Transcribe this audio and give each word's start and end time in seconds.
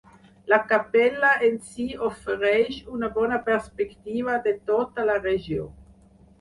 La 0.51 0.57
capella 0.69 1.29
en 1.47 1.59
si 1.73 1.85
ofereix 2.07 2.81
una 2.95 3.11
bona 3.19 3.41
perspectiva 3.53 4.41
de 4.49 4.57
tota 4.73 5.09
la 5.15 5.23
regió. 5.25 5.73